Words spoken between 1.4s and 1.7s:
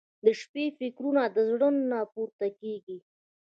زړه